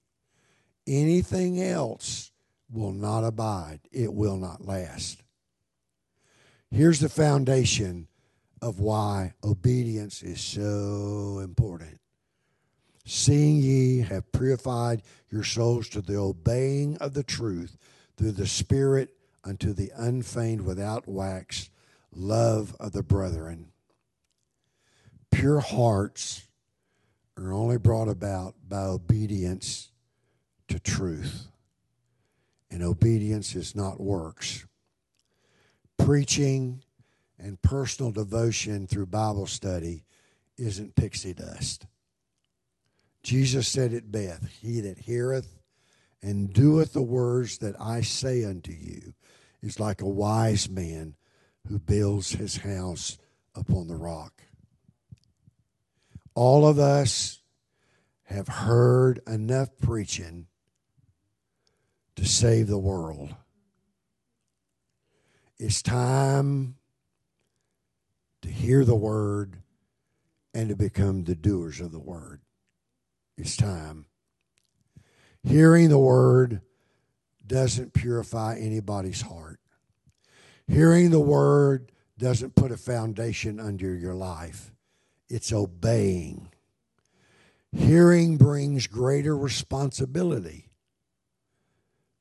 [0.86, 2.30] Anything else
[2.70, 5.23] will not abide, it will not last.
[6.70, 8.08] Here's the foundation
[8.60, 12.00] of why obedience is so important.
[13.04, 17.76] Seeing ye have purified your souls to the obeying of the truth
[18.16, 19.10] through the Spirit
[19.44, 21.68] unto the unfeigned without wax
[22.12, 23.72] love of the brethren
[25.34, 26.46] pure hearts
[27.36, 29.90] are only brought about by obedience
[30.68, 31.48] to truth.
[32.70, 34.64] And obedience is not works.
[35.98, 36.82] Preaching
[37.38, 40.04] and personal devotion through Bible study
[40.56, 41.86] isn't pixie dust.
[43.22, 45.58] Jesus said it best He that heareth
[46.22, 49.14] and doeth the words that I say unto you
[49.62, 51.16] is like a wise man
[51.68, 53.18] who builds his house
[53.54, 54.42] upon the rock.
[56.34, 57.40] All of us
[58.24, 60.46] have heard enough preaching
[62.16, 63.34] to save the world.
[65.58, 66.76] It's time
[68.42, 69.62] to hear the word
[70.52, 72.40] and to become the doers of the word.
[73.36, 74.06] It's time.
[75.42, 76.60] Hearing the word
[77.46, 79.60] doesn't purify anybody's heart.
[80.66, 84.70] Hearing the word doesn't put a foundation under your life
[85.28, 86.48] it's obeying.
[87.72, 90.70] Hearing brings greater responsibility,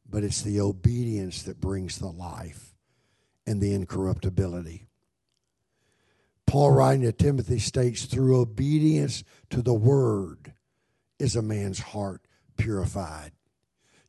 [0.10, 2.73] but it's the obedience that brings the life
[3.46, 4.88] and the incorruptibility.
[6.46, 10.54] Paul, writing to Timothy, states through obedience to the word
[11.20, 12.22] is a man's heart
[12.58, 13.32] purified.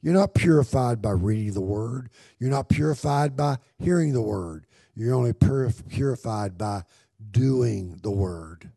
[0.01, 2.11] You're not purified by reading the word.
[2.39, 4.67] You're not purified by hearing the word.
[4.95, 6.83] You're only purified by
[7.31, 8.71] doing the word.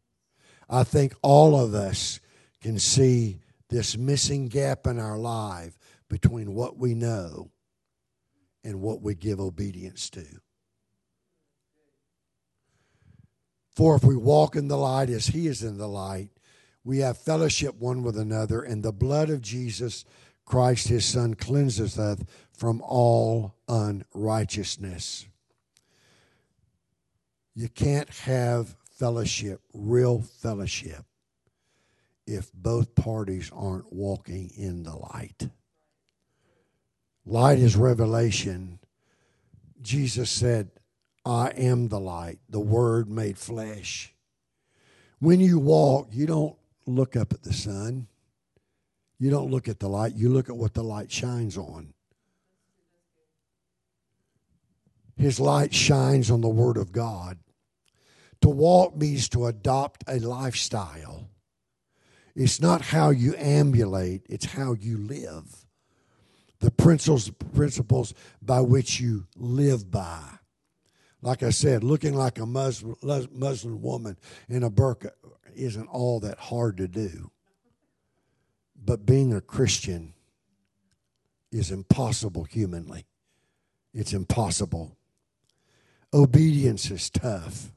[0.70, 2.22] I think all of us
[2.62, 5.78] can see this missing gap in our life
[6.10, 7.52] between what we know
[8.64, 10.26] and what we give obedience to.
[13.78, 16.32] For if we walk in the light as he is in the light,
[16.84, 20.04] we have fellowship one with another, and the blood of Jesus
[20.46, 22.20] Christ his Son cleanseth us
[22.52, 25.28] from all unrighteousness.
[27.54, 31.06] You can't have fellowship, real fellowship,
[32.26, 35.50] if both parties aren't walking in the light.
[37.28, 38.80] Light is revelation.
[39.84, 40.72] Jesus said,
[41.28, 44.14] I am the light, the Word made flesh.
[45.20, 46.56] When you walk, you don't
[46.86, 48.08] look up at the sun.
[49.20, 51.94] You don't look at the light, you look at what the light shines on.
[55.18, 57.40] His light shines on the Word of God.
[58.42, 61.28] To walk means to adopt a lifestyle.
[62.38, 65.66] It's not how you ambulate, it's how you live.
[66.60, 70.38] The principles, principles by which you live by.
[71.22, 75.12] Like I said, looking like a Muslim, Muslim woman in a burqa
[75.56, 77.32] isn't all that hard to do.
[78.76, 80.14] But being a Christian
[81.52, 83.06] is impossible humanly.
[83.94, 84.96] It's impossible.
[86.14, 87.72] Obedience is tough.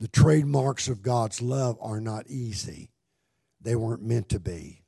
[0.00, 2.90] The trademarks of God's love are not easy,
[3.60, 4.82] they weren't meant to be.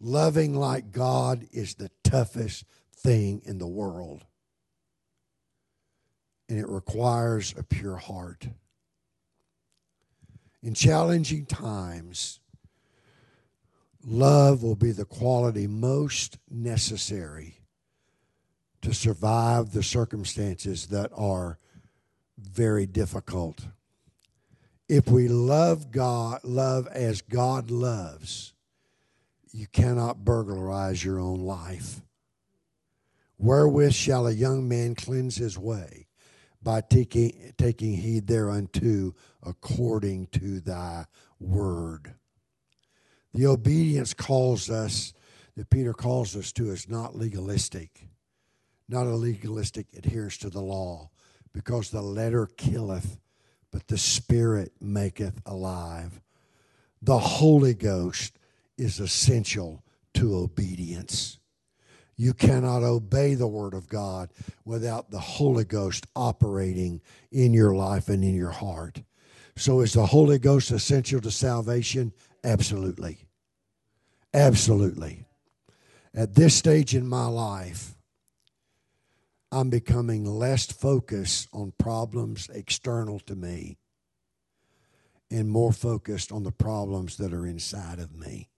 [0.00, 2.64] Loving like God is the toughest
[2.96, 4.24] thing in the world,
[6.48, 8.48] and it requires a pure heart.
[10.62, 12.40] In challenging times,
[14.04, 17.58] love will be the quality most necessary
[18.82, 21.58] to survive the circumstances that are
[22.38, 23.66] very difficult
[24.88, 28.52] if we love God, love as God loves,
[29.50, 32.02] you cannot burglarize your own life.
[33.38, 36.03] Wherewith shall a young man cleanse his way?
[36.64, 41.04] By taking, taking heed thereunto according to thy
[41.38, 42.14] word.
[43.34, 45.12] The obedience calls us,
[45.56, 48.08] that Peter calls us to, is not legalistic,
[48.88, 51.10] not a legalistic adherence to the law,
[51.52, 53.18] because the letter killeth
[53.70, 56.20] but the Spirit maketh alive.
[57.02, 58.38] The Holy Ghost
[58.78, 59.82] is essential
[60.14, 61.40] to obedience.
[62.16, 64.30] You cannot obey the Word of God
[64.64, 67.00] without the Holy Ghost operating
[67.32, 69.02] in your life and in your heart.
[69.56, 72.12] So, is the Holy Ghost essential to salvation?
[72.42, 73.18] Absolutely.
[74.32, 75.24] Absolutely.
[76.12, 77.94] At this stage in my life,
[79.50, 83.78] I'm becoming less focused on problems external to me
[85.30, 88.48] and more focused on the problems that are inside of me.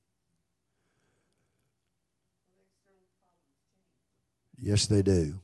[4.59, 5.41] Yes, they do.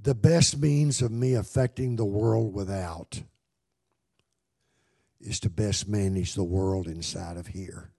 [0.00, 3.22] The best means of me affecting the world without
[5.20, 7.90] is to best manage the world inside of here.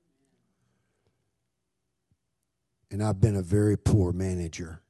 [2.91, 4.81] And I've been a very poor manager.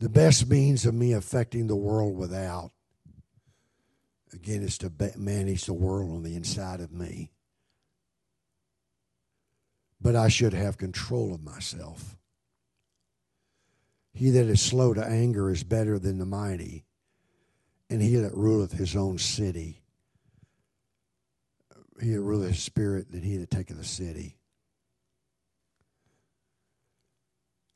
[0.00, 2.72] The best means of me affecting the world without,
[4.32, 7.30] again, is to manage the world on the inside of me.
[10.00, 12.16] But I should have control of myself.
[14.12, 16.84] He that is slow to anger is better than the mighty,
[17.88, 19.82] and he that ruleth his own city,
[22.00, 24.36] he that ruleth his spirit than he that taketh the city.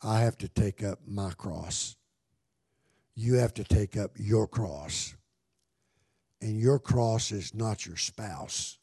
[0.03, 1.97] I have to take up my cross
[3.17, 5.15] you have to take up your cross.
[6.41, 8.79] And your cross is not your spouse,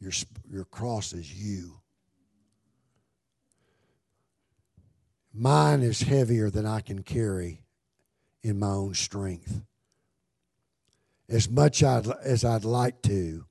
[0.00, 0.12] your,
[0.50, 1.80] your cross is you.
[5.38, 7.60] Mine is heavier than I can carry
[8.42, 9.60] in my own strength.
[11.28, 13.44] As much I'd, as I'd like to,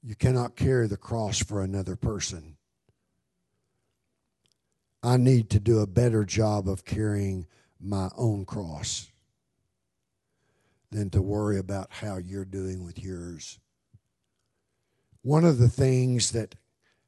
[0.00, 2.56] you cannot carry the cross for another person.
[5.02, 7.48] I need to do a better job of carrying
[7.80, 9.10] my own cross
[10.92, 13.58] than to worry about how you're doing with yours.
[15.22, 16.54] One of the things that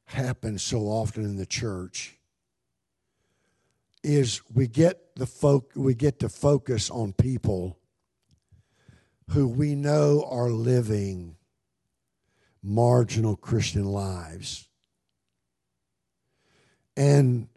[0.05, 2.16] happens so often in the church
[4.03, 7.77] is we get the folk we get to focus on people
[9.31, 11.35] who we know are living
[12.63, 14.67] marginal Christian lives.
[16.95, 17.47] And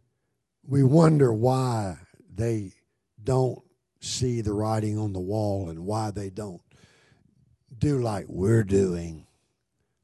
[0.67, 1.99] we wonder why
[2.35, 2.73] they
[3.23, 3.63] don't
[4.01, 6.63] see the writing on the wall and why they don't
[7.77, 9.27] do like we're doing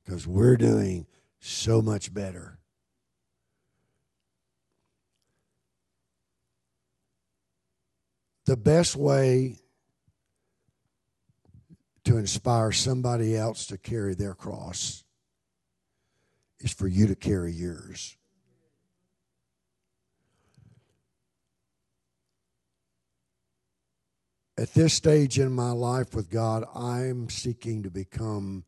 [0.04, 1.06] because we're doing
[1.40, 2.55] so much better.
[8.46, 9.58] The best way
[12.04, 15.02] to inspire somebody else to carry their cross
[16.60, 18.16] is for you to carry yours.
[24.56, 28.64] At this stage in my life with God, I'm seeking to become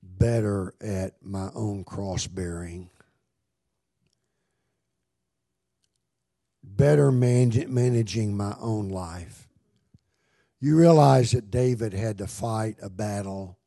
[0.00, 2.88] better at my own cross bearing,
[6.76, 9.48] better man- managing my own life.
[10.60, 13.58] You realize that David had to fight a battle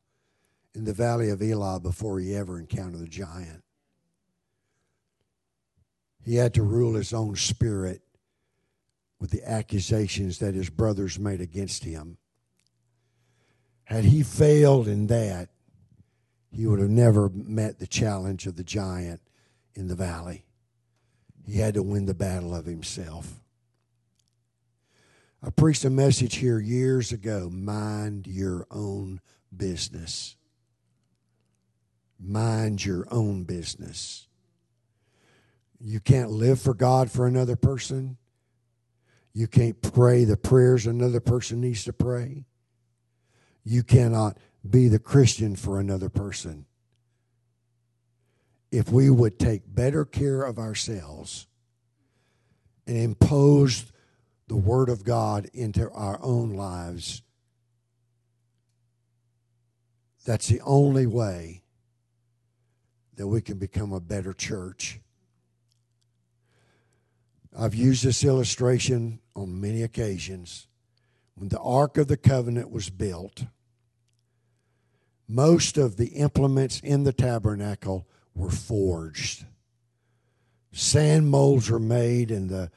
[0.74, 3.62] in the valley of Elah before he ever encountered the giant.
[6.24, 8.02] He had to rule his own spirit
[9.18, 12.18] with the accusations that his brothers made against him.
[13.84, 15.50] Had he failed in that,
[16.50, 19.20] he would have never met the challenge of the giant
[19.74, 20.44] in the valley.
[21.44, 23.40] He had to win the battle of himself.
[25.42, 29.20] I preached a message here years ago mind your own
[29.54, 30.36] business.
[32.20, 34.28] Mind your own business.
[35.80, 38.18] You can't live for God for another person.
[39.34, 42.44] You can't pray the prayers another person needs to pray.
[43.64, 44.36] You cannot
[44.68, 46.66] be the Christian for another person.
[48.72, 51.46] If we would take better care of ourselves
[52.86, 53.92] and impose
[54.48, 57.22] the Word of God into our own lives,
[60.24, 61.62] that's the only way
[63.16, 65.00] that we can become a better church.
[67.56, 70.66] I've used this illustration on many occasions.
[71.34, 73.44] When the Ark of the Covenant was built,
[75.28, 79.44] most of the implements in the tabernacle were forged.
[80.72, 82.70] Sand molds were made, and the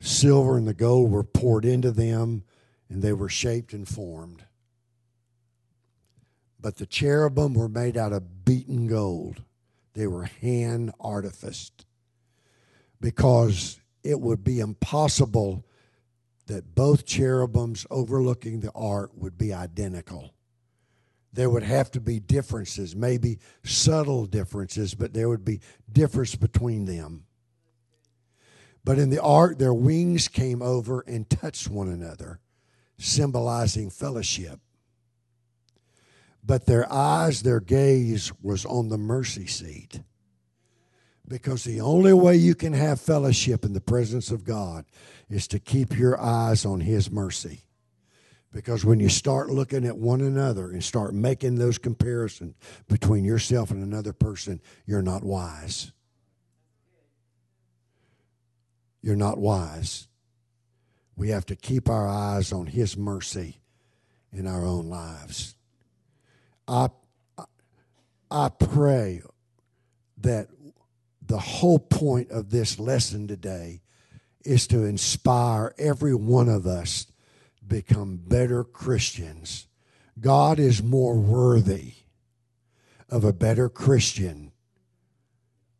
[0.00, 2.44] silver and the gold were poured into them,
[2.88, 4.44] and they were shaped and formed.
[6.60, 9.42] But the cherubim were made out of beaten gold.
[9.94, 11.86] They were hand artificed
[13.00, 15.64] because it would be impossible
[16.46, 20.34] that both cherubims overlooking the ark would be identical.
[21.32, 25.60] There would have to be differences, maybe subtle differences, but there would be
[25.92, 27.24] difference between them.
[28.84, 32.40] But in the ark, their wings came over and touched one another,
[32.98, 34.60] symbolizing fellowship.
[36.42, 40.00] But their eyes, their gaze was on the mercy seat.
[41.28, 44.84] Because the only way you can have fellowship in the presence of God
[45.28, 47.60] is to keep your eyes on His mercy.
[48.52, 52.56] Because when you start looking at one another and start making those comparisons
[52.88, 55.92] between yourself and another person, you're not wise.
[59.02, 60.08] You're not wise.
[61.16, 63.60] We have to keep our eyes on His mercy
[64.32, 65.54] in our own lives.
[66.66, 66.88] I,
[68.30, 69.22] I pray
[70.18, 70.48] that
[71.24, 73.80] the whole point of this lesson today
[74.44, 77.06] is to inspire every one of us
[77.70, 79.66] become better Christians.
[80.20, 81.94] God is more worthy
[83.08, 84.52] of a better Christian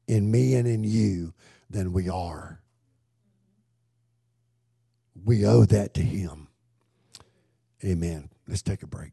[0.09, 1.35] in me and in you
[1.69, 2.63] than we are.
[5.23, 6.49] We owe that to Him.
[7.85, 8.31] Amen.
[8.49, 9.13] Let's take a break.